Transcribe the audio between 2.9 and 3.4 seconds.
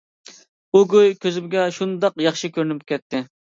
كەتتى.